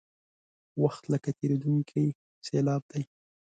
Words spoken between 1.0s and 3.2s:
لکه تېرېدونکې سیلاب دی.